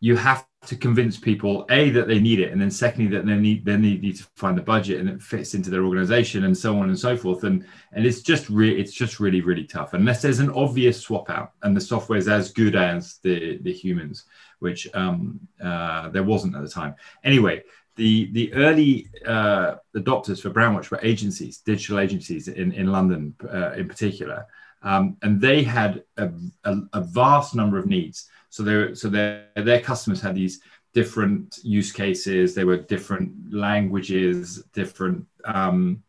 [0.00, 3.34] you have to convince people a that they need it and then secondly that they
[3.34, 6.56] need then they need to find the budget and it fits into their organization and
[6.56, 7.44] so on and so forth.
[7.44, 9.94] And and it's just really it's just really really tough.
[9.94, 13.72] Unless there's an obvious swap out and the software is as good as the the
[13.72, 14.24] humans
[14.60, 16.94] which um, uh, there wasn't at the time.
[17.24, 17.62] Anyway
[17.96, 23.72] the the early uh, adopters for Brandwatch were agencies, digital agencies in in London uh,
[23.72, 24.46] in particular,
[24.82, 26.30] um, and they had a,
[26.64, 28.28] a, a, vast number of needs.
[28.50, 30.60] So they so their their customers had these
[30.92, 32.54] different use cases.
[32.54, 36.02] They were different languages, different um,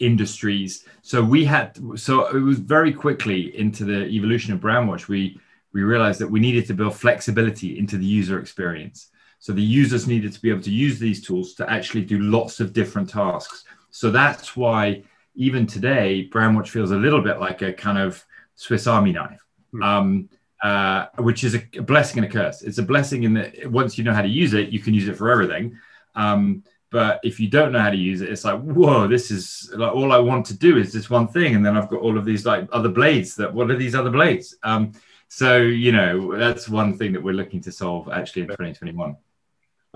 [0.00, 0.84] industries.
[1.02, 5.08] So we had so it was very quickly into the evolution of Brandwatch.
[5.08, 5.38] We
[5.72, 9.10] we realized that we needed to build flexibility into the user experience.
[9.38, 12.60] So the users needed to be able to use these tools to actually do lots
[12.60, 13.64] of different tasks.
[13.90, 15.02] So that's why
[15.34, 19.82] even today, Brandwatch feels a little bit like a kind of Swiss Army knife, hmm.
[19.82, 20.28] um,
[20.62, 22.62] uh, which is a, blessing and a curse.
[22.62, 25.08] It's a blessing in that once you know how to use it, you can use
[25.08, 25.78] it for everything.
[26.14, 29.72] Um, but if you don't know how to use it, it's like, whoa, this is
[29.74, 32.16] like all I want to do is this one thing, and then I've got all
[32.16, 33.34] of these like other blades.
[33.34, 34.56] That what are these other blades?
[34.62, 34.92] Um,
[35.26, 39.16] so you know that's one thing that we're looking to solve actually in 2021.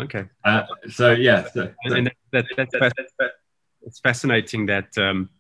[0.00, 0.24] Okay.
[0.44, 1.94] Uh, so yeah, so, so.
[1.94, 3.30] and that, that, that,
[3.88, 5.30] it's fascinating that um,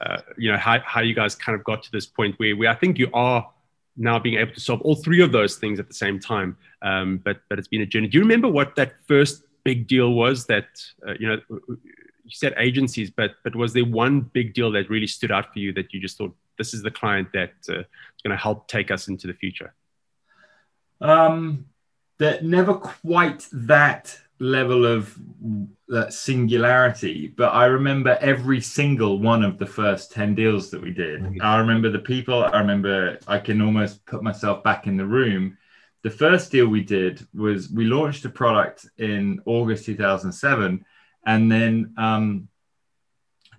[0.00, 2.70] uh, you know how, how you guys kind of got to this point where, where
[2.70, 3.48] I think you are
[3.96, 6.56] now being able to solve all three of those things at the same time.
[6.82, 8.08] Um, but but it's been a journey.
[8.08, 10.46] Do you remember what that first big deal was?
[10.46, 10.66] That
[11.06, 15.06] uh, you know you said agencies, but but was there one big deal that really
[15.06, 18.22] stood out for you that you just thought this is the client that uh, is
[18.24, 19.72] going to help take us into the future?
[21.00, 21.66] Um,
[22.18, 25.16] that never quite that level of
[25.86, 30.90] that singularity but i remember every single one of the first 10 deals that we
[30.90, 31.42] did mm-hmm.
[31.42, 35.56] i remember the people i remember i can almost put myself back in the room
[36.02, 40.84] the first deal we did was we launched a product in august 2007
[41.24, 42.48] and then um,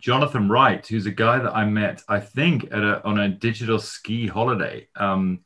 [0.02, 3.80] jonathan wright who's a guy that i met i think at a, on a digital
[3.80, 5.40] ski holiday um,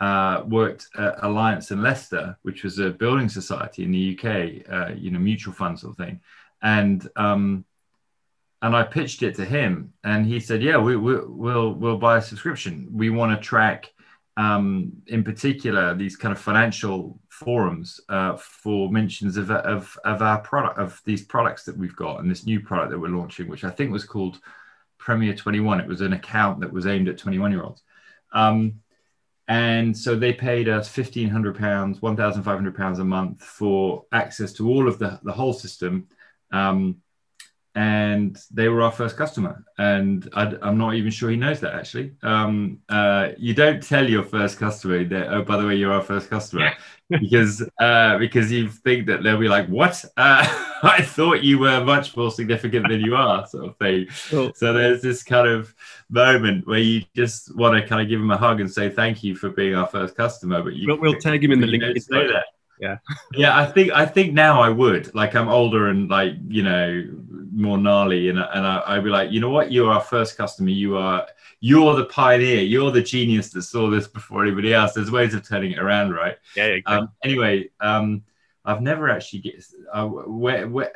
[0.00, 4.94] uh, worked at Alliance and Leicester, which was a building society in the UK, uh,
[4.94, 6.20] you know, mutual fund sort of thing.
[6.62, 7.64] And um,
[8.62, 12.18] and I pitched it to him, and he said, "Yeah, we, we, will we'll buy
[12.18, 12.88] a subscription.
[12.92, 13.92] We want to track,
[14.36, 20.38] um, in particular, these kind of financial forums uh, for mentions of, of of our
[20.38, 23.62] product of these products that we've got and this new product that we're launching, which
[23.62, 24.40] I think was called
[24.98, 25.80] Premier Twenty One.
[25.80, 27.82] It was an account that was aimed at twenty one year olds."
[28.32, 28.80] Um,
[29.48, 33.42] and so they paid us fifteen hundred pounds, one thousand five hundred pounds a month
[33.42, 36.06] for access to all of the the whole system.
[36.52, 36.98] Um,
[37.74, 39.64] and they were our first customer.
[39.78, 42.12] And I, am not even sure he knows that actually.
[42.22, 46.02] Um, uh, you don't tell your first customer that, oh, by the way, you're our
[46.02, 46.72] first customer,
[47.10, 50.04] because uh, because you think that they'll be like, what?
[50.16, 50.44] Uh,
[50.82, 54.08] I thought you were much more significant than you are, sort of thing.
[54.28, 54.52] Cool.
[54.54, 55.74] So there's this kind of
[56.10, 59.22] moment where you just want to kind of give him a hug and say thank
[59.22, 60.62] you for being our first customer.
[60.62, 61.82] But you, we'll, we'll tag him in the link.
[61.82, 62.44] Say that
[62.80, 62.96] yeah
[63.32, 67.04] yeah i think i think now i would like i'm older and like you know
[67.58, 69.72] more gnarly and, and I, i'd be like you know what?
[69.72, 70.70] You're our first customer.
[70.70, 71.26] You are
[71.60, 72.62] you're the pioneer.
[72.62, 74.92] You're the genius that saw this before anybody else.
[74.92, 76.36] There's ways of turning it around right?
[76.56, 76.96] Yeah exactly.
[76.96, 78.22] um, anyway um,
[78.64, 80.92] i've never actually get uh, where, where,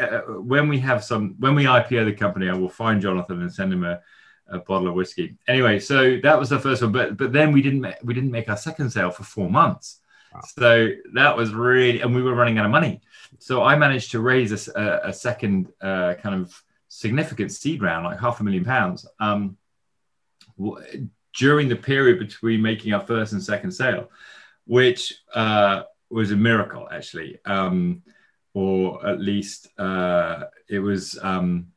[0.00, 3.52] uh, when we have some when we ipo the company i will find jonathan and
[3.52, 4.00] send him a,
[4.48, 5.36] a bottle of whiskey.
[5.46, 8.48] Anyway so that was the first one but but then we didn't we didn't make
[8.48, 10.00] our second sale for four months.
[10.56, 13.00] So that was really, and we were running out of money.
[13.38, 18.20] So I managed to raise a, a second uh, kind of significant seed round, like
[18.20, 19.56] half a million pounds, um,
[21.34, 24.10] during the period between making our first and second sale,
[24.66, 28.02] which uh, was a miracle, actually, um,
[28.54, 31.68] or at least uh, it was um,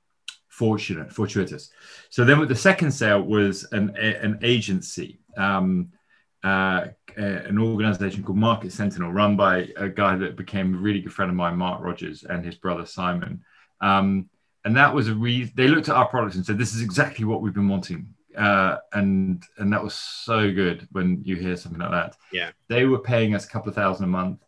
[0.49, 1.71] fortunate, fortuitous.
[2.09, 5.19] So then, with the second sale was an an agency.
[5.37, 5.91] Um,
[7.17, 11.13] uh, an organization called Market Sentinel, run by a guy that became a really good
[11.13, 13.43] friend of mine, Mark Rogers, and his brother Simon.
[13.81, 14.29] Um,
[14.63, 17.25] and that was a reason they looked at our products and said, "This is exactly
[17.25, 21.79] what we've been wanting." Uh, and and that was so good when you hear something
[21.79, 22.15] like that.
[22.33, 24.41] Yeah, they were paying us a couple of thousand a month.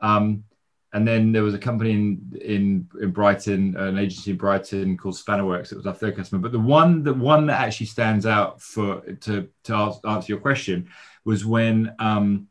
[0.00, 0.44] Um,
[0.94, 5.14] and then there was a company in in in Brighton, an agency in Brighton called
[5.14, 5.72] Spannerworks.
[5.72, 6.40] It was our third customer.
[6.40, 10.88] But the one the one that actually stands out for to to answer your question
[11.24, 12.48] was when um,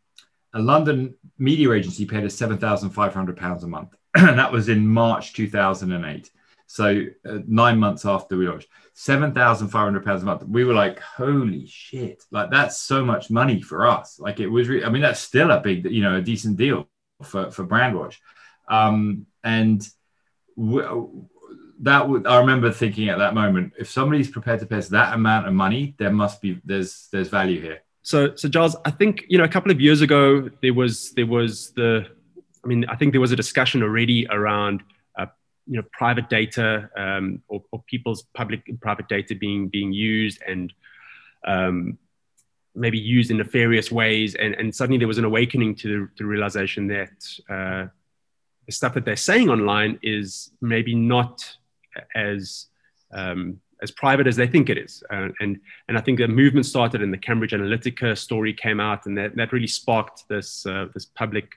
[0.54, 3.96] a London media agency paid us £7,500 a month.
[4.16, 6.30] and that was in March 2008.
[6.68, 10.44] So uh, nine months after we launched, £7,500 a month.
[10.44, 12.24] We were like, holy shit.
[12.32, 14.20] Like that's so much money for us.
[14.20, 16.88] Like it was, re- I mean, that's still a big, you know, a decent deal
[17.22, 18.18] for, for Brandwatch.
[18.68, 19.88] Um, and
[21.82, 25.14] that would, I remember thinking at that moment, if somebody's prepared to pay us that
[25.14, 27.82] amount of money, there must be, there's, there's value here.
[28.04, 31.28] So, so Giles, I think you know a couple of years ago there was there
[31.28, 32.08] was the
[32.64, 34.84] I mean, I think there was a discussion already around
[35.18, 35.28] uh,
[35.68, 40.74] you know private data um, or, or, people's public private data being being used and
[41.46, 41.98] um,
[42.76, 44.36] maybe used in nefarious ways.
[44.36, 47.12] And, and suddenly there was an awakening to the, the realization that
[47.50, 47.88] uh,
[48.66, 51.58] the stuff that they're saying online is maybe not
[52.16, 52.68] as
[53.14, 55.04] um, as private as they think it is.
[55.12, 59.06] Uh, and and I think the movement started, and the Cambridge Analytica story came out,
[59.06, 61.54] and that, that really sparked this uh, this public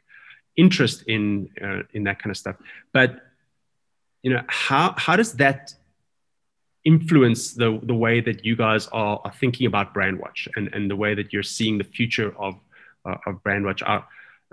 [0.57, 2.57] interest in uh, in that kind of stuff.
[2.93, 3.21] But
[4.23, 5.75] you know, how how does that
[6.85, 10.97] influence the the way that you guys are, are thinking about Brandwatch and and the
[10.97, 12.55] way that you're seeing the future of
[13.05, 13.83] uh, of Brandwatch?
[13.87, 14.07] Our,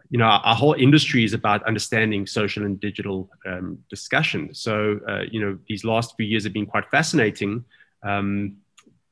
[0.09, 4.53] you know, our, our, whole industry is about understanding social and digital um, discussion.
[4.53, 7.65] So, uh, you know, these last few years have been quite fascinating.
[8.01, 8.57] Um,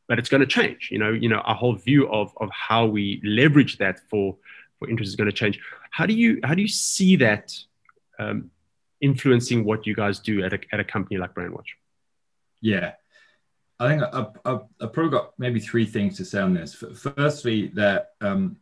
[0.10, 0.90] but it's going to change.
[0.92, 4.36] You know, you know, our whole view of, of how we leverage that for
[4.80, 5.60] for interest is going to change.
[5.92, 7.56] How do you how do you see that
[8.18, 8.50] um,
[9.02, 11.72] influencing what you guys do at a, at a company like Brandwatch?
[12.62, 12.94] Yeah,
[13.80, 16.74] I think I, I, I probably got maybe three things to say on this.
[16.74, 18.58] Firstly, that um,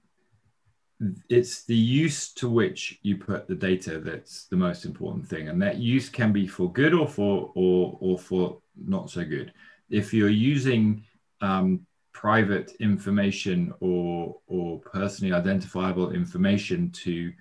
[1.29, 5.61] it's the use to which you put the data that's the most important thing, and
[5.61, 9.53] that use can be for good or for or or for not so good.
[9.89, 11.03] If you're using
[11.41, 17.31] um, private information or or personally identifiable information to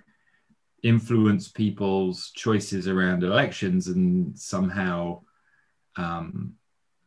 [0.83, 5.19] influence people's choices around elections and somehow
[5.95, 6.53] um,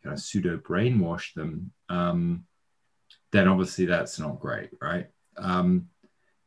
[0.03, 2.45] kind of pseudo brainwash them, um,
[3.33, 5.09] then obviously that's not great, right?
[5.37, 5.89] Um,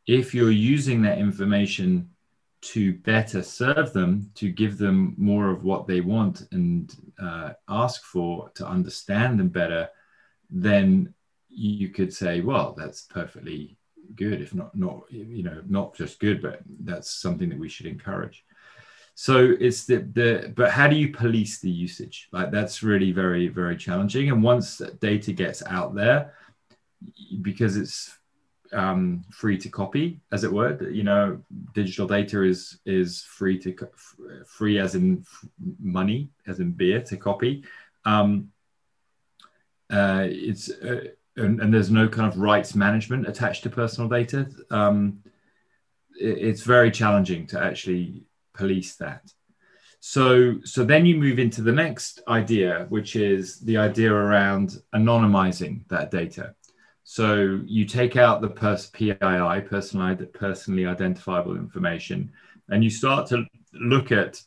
[0.06, 2.10] if you're using that information
[2.62, 8.04] to better serve them, to give them more of what they want and uh, ask
[8.04, 9.90] for, to understand them better,
[10.50, 11.14] then
[11.50, 13.78] you could say, well, that's perfectly
[14.16, 17.86] good, if not not you know not just good, but that's something that we should
[17.86, 18.46] encourage.
[19.16, 22.30] So it's the the but how do you police the usage?
[22.32, 24.30] Like that's really very very challenging.
[24.30, 26.34] And once data gets out there,
[27.42, 28.18] because it's
[28.74, 30.90] um, free to copy, as it were.
[30.90, 31.42] You know,
[31.74, 33.76] digital data is is free to
[34.48, 35.26] free as in
[35.80, 37.64] money, as in beer to copy.
[38.06, 38.52] Um,
[39.90, 41.06] uh, it's uh,
[41.38, 44.50] and, and, there's no kind of rights management attached to personal data.
[44.72, 45.20] Um,
[46.20, 49.32] it, it's very challenging to actually police that.
[50.00, 55.88] So, so then you move into the next idea, which is the idea around anonymizing
[55.88, 56.56] that data.
[57.06, 62.32] So you take out the pers- PII, personally, personally identifiable information,
[62.70, 64.42] and you start to look at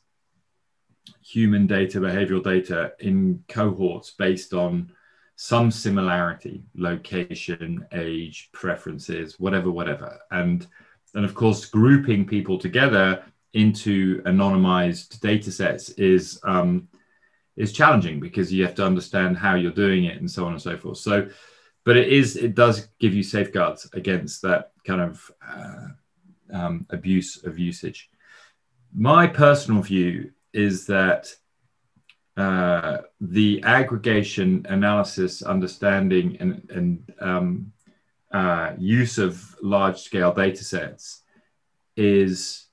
[1.22, 4.92] human data, behavioral data in cohorts based on
[5.36, 10.18] some similarity, location, age, preferences, whatever, whatever.
[10.30, 10.66] And
[11.14, 13.22] and of course, grouping people together
[13.56, 16.88] into anonymized data sets is um,
[17.56, 20.60] is challenging because you have to understand how you're doing it and so on and
[20.60, 20.98] so forth.
[20.98, 21.28] So,
[21.84, 25.86] but it is it does give you safeguards against that kind of uh,
[26.52, 28.10] um, abuse of usage.
[28.94, 31.34] My personal view is that
[32.36, 37.72] uh, the aggregation, analysis, understanding, and, and um,
[38.32, 41.22] uh, use of large scale data sets
[41.96, 42.66] is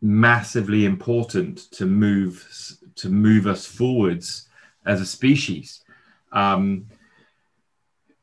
[0.00, 2.46] massively important to move
[2.96, 4.48] to move us forwards
[4.86, 5.82] as a species.
[6.32, 6.86] Um,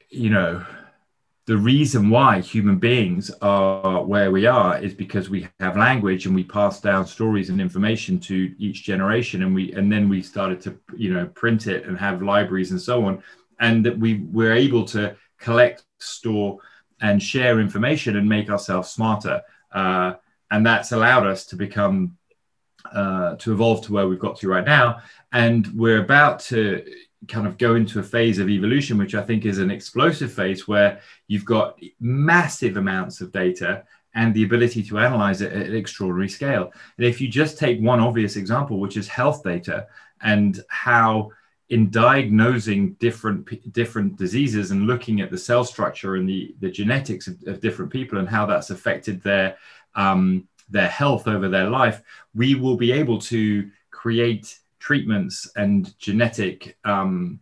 [0.09, 0.65] you know,
[1.45, 6.33] the reason why human beings are where we are is because we have language and
[6.33, 10.61] we pass down stories and information to each generation and we and then we started
[10.61, 13.21] to you know print it and have libraries and so on
[13.59, 16.57] and that we were able to collect store
[17.01, 19.41] and share information and make ourselves smarter
[19.73, 20.13] uh,
[20.53, 22.17] and that's allowed us to become
[22.93, 25.01] uh, to evolve to where we've got to right now
[25.31, 26.85] and we're about to
[27.27, 30.67] kind of go into a phase of evolution, which I think is an explosive phase
[30.67, 33.83] where you've got massive amounts of data
[34.15, 36.71] and the ability to analyze it at an extraordinary scale.
[36.97, 39.87] And if you just take one obvious example, which is health data
[40.21, 41.31] and how
[41.69, 47.27] in diagnosing different different diseases and looking at the cell structure and the, the genetics
[47.27, 49.57] of, of different people and how that's affected their
[49.95, 52.01] um, their health over their life,
[52.33, 57.39] we will be able to create treatments and genetic um,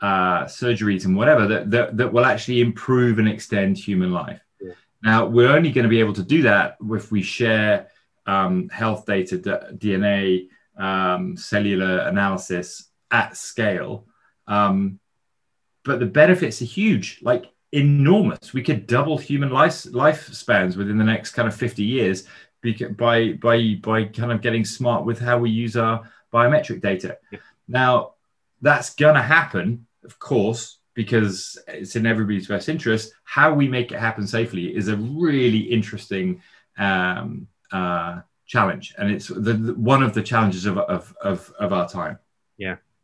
[0.00, 4.40] uh, surgeries and whatever that, that, that will actually improve and extend human life.
[4.60, 4.72] Yeah.
[5.02, 7.88] Now, we're only going to be able to do that if we share
[8.26, 9.50] um, health data, d-
[9.96, 14.06] DNA, um, cellular analysis at scale.
[14.46, 15.00] Um,
[15.84, 18.52] but the benefits are huge, like enormous.
[18.52, 22.24] We could double human life, lifespans within the next kind of 50 years
[22.96, 27.18] by by by kind of getting smart with how we use our biometric data.
[27.30, 27.38] Yeah.
[27.68, 28.14] Now,
[28.60, 33.12] that's gonna happen, of course, because it's in everybody's best interest.
[33.24, 36.42] How we make it happen safely is a really interesting
[36.76, 41.72] um, uh, challenge, and it's the, the, one of the challenges of, of, of, of
[41.72, 42.18] our time.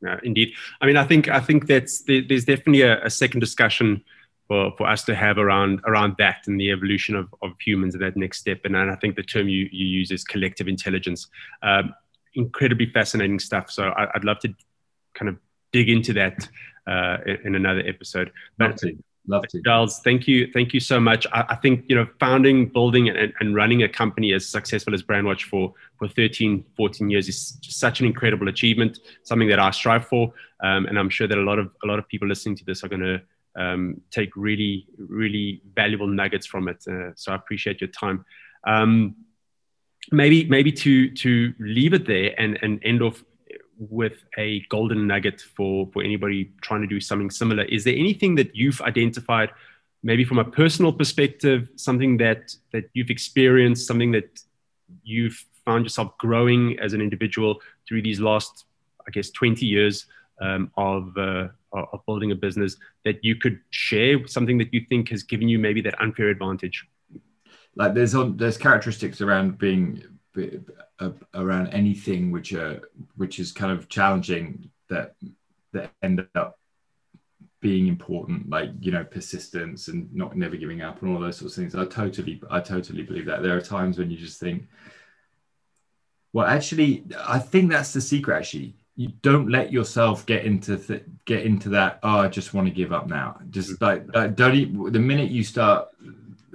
[0.04, 0.52] Yeah, indeed.
[0.80, 4.04] I mean, I think I think that's there's definitely a, a, second discussion
[4.48, 8.02] for, for us to have around around that and the evolution of, of humans and
[8.02, 8.60] that next step.
[8.64, 11.28] And, and I think the term you, you use is collective intelligence.
[11.62, 11.94] Um,
[12.34, 13.70] incredibly fascinating stuff.
[13.70, 14.54] So I, would love to
[15.14, 15.36] kind of
[15.72, 16.48] dig into that
[16.86, 18.32] uh, in, another episode.
[18.58, 18.80] But,
[19.26, 19.62] Love to.
[19.62, 20.50] Giles, thank you.
[20.52, 21.26] Thank you so much.
[21.32, 25.02] I, I think, you know, founding, building, and, and, running a company as successful as
[25.02, 30.06] Brandwatch for, for 13, 14 years is such an incredible achievement, something that I strive
[30.06, 30.30] for.
[30.62, 32.84] Um, and I'm sure that a lot of a lot of people listening to this
[32.84, 33.22] are going to
[33.56, 36.84] um, take really, really valuable nuggets from it.
[36.88, 38.24] Uh, so I appreciate your time.
[38.66, 39.16] Um,
[40.10, 43.24] maybe, maybe to to leave it there and, and end off
[43.78, 48.34] with a golden nugget for for anybody trying to do something similar is there anything
[48.34, 49.50] that you've identified
[50.02, 54.40] maybe from a personal perspective something that that you've experienced something that
[55.02, 58.64] you've found yourself growing as an individual through these last
[59.08, 60.06] i guess 20 years
[60.40, 65.08] um, of uh, of building a business that you could share something that you think
[65.10, 66.86] has given you maybe that unfair advantage?
[67.76, 70.02] Like there's on there's characteristics around being
[71.34, 72.80] around anything which are
[73.16, 75.14] which is kind of challenging that
[75.72, 76.58] that end up
[77.60, 81.56] being important like you know persistence and not never giving up and all those sorts
[81.56, 81.74] of things.
[81.74, 83.42] I totally i totally believe that.
[83.42, 84.68] There are times when you just think
[86.34, 91.04] well actually i think that's the secret actually you don't let yourself get into th-
[91.24, 94.92] get into that oh i just want to give up now just like, like don't
[94.92, 95.88] the minute you start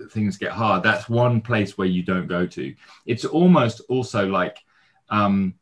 [0.07, 2.75] things get hard, that's one place where you don't go to.
[3.05, 4.57] It's almost also like
[5.09, 5.55] um,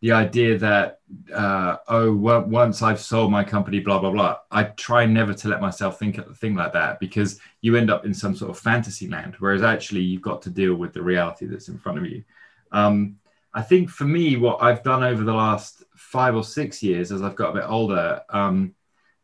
[0.00, 1.00] the idea that
[1.32, 4.38] uh, oh, well, once I've sold my company, blah blah blah.
[4.50, 8.14] I try never to let myself think think like that because you end up in
[8.14, 11.68] some sort of fantasy land, whereas actually you've got to deal with the reality that's
[11.68, 12.24] in front of you.
[12.72, 13.16] Um,
[13.52, 15.83] I think for me, what I've done over the last
[16.14, 18.72] five or six years, as I've got a bit older, um,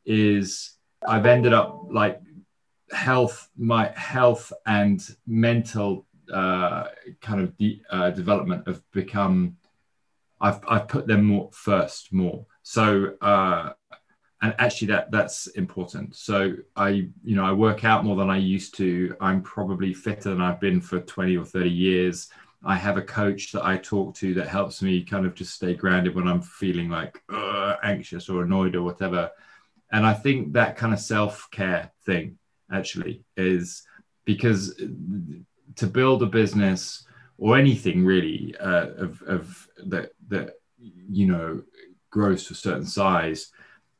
[0.04, 0.72] is
[1.06, 2.20] I've ended up like
[2.90, 6.88] health, my health and mental uh,
[7.20, 9.56] kind of de- uh, development have become.
[10.40, 12.44] I've I've put them more first more.
[12.62, 13.70] So uh,
[14.42, 16.16] and actually that that's important.
[16.16, 16.88] So I
[17.22, 19.14] you know I work out more than I used to.
[19.20, 22.30] I'm probably fitter than I've been for 20 or 30 years.
[22.64, 25.74] I have a coach that I talk to that helps me kind of just stay
[25.74, 27.22] grounded when I'm feeling like
[27.82, 29.30] anxious or annoyed or whatever.
[29.92, 32.38] And I think that kind of self care thing
[32.72, 33.82] actually is
[34.24, 34.80] because
[35.76, 37.04] to build a business
[37.38, 41.62] or anything really uh, of, of that that you know
[42.10, 43.50] grows to a certain size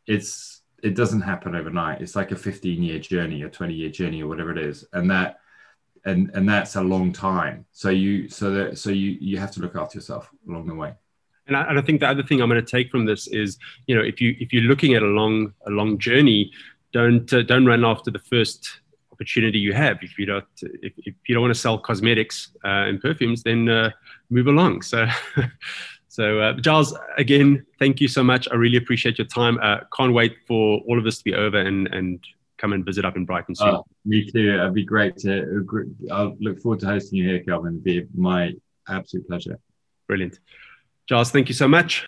[0.06, 4.22] it's it doesn't happen overnight it's like a 15 year journey a 20 year journey
[4.22, 5.39] or whatever it is and that
[6.04, 9.60] and and that's a long time so you so that so you you have to
[9.60, 10.92] look after yourself along the way
[11.46, 13.58] and I, and I think the other thing i'm going to take from this is
[13.86, 16.52] you know if you if you're looking at a long a long journey
[16.92, 18.80] don't uh, don't run after the first
[19.20, 19.98] opportunity you have.
[20.02, 23.68] If you don't if, if you don't want to sell cosmetics uh, and perfumes, then
[23.68, 23.90] uh,
[24.30, 24.82] move along.
[24.82, 25.06] So.
[26.12, 28.48] So, uh, Giles, again, thank you so much.
[28.50, 29.60] I really appreciate your time.
[29.62, 32.18] Uh, can't wait for all of this to be over and, and
[32.60, 33.68] come and visit up in Brighton soon.
[33.68, 34.54] Oh, me too.
[34.54, 35.66] It'd be great to.
[36.10, 37.82] I'll look forward to hosting you here, Kelvin.
[37.84, 38.52] It'd be my
[38.88, 39.58] absolute pleasure.
[40.06, 40.38] Brilliant.
[41.08, 42.06] Giles, thank you so much.